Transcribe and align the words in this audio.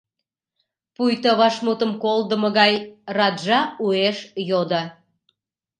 —пуйто, 0.95 1.31
вашмутым 1.39 1.91
колдымо 2.03 2.49
гай 2.59 2.73
раджа 3.17 3.59
уэш 3.83 4.17
йодо. 4.49 4.81